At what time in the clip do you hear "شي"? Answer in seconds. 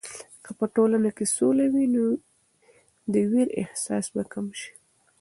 4.59-4.71